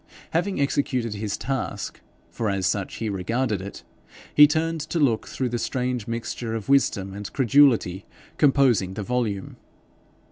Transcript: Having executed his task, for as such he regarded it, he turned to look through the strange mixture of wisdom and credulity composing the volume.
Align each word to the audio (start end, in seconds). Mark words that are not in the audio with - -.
Having 0.31 0.59
executed 0.59 1.13
his 1.13 1.37
task, 1.37 2.01
for 2.31 2.49
as 2.49 2.65
such 2.65 2.95
he 2.95 3.07
regarded 3.07 3.61
it, 3.61 3.83
he 4.33 4.47
turned 4.47 4.81
to 4.81 4.97
look 4.99 5.27
through 5.27 5.49
the 5.49 5.59
strange 5.59 6.07
mixture 6.07 6.55
of 6.55 6.67
wisdom 6.69 7.13
and 7.13 7.31
credulity 7.33 8.07
composing 8.39 8.95
the 8.95 9.03
volume. 9.03 9.57